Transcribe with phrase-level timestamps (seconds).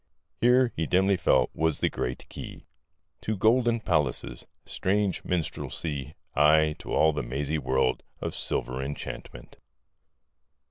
[0.39, 2.65] Here, he dimly felt, was the great key
[3.21, 6.15] To golden palaces, strange minstrelsy,...
[6.33, 9.57] aye, to all the mazy world Of silvery enchantment.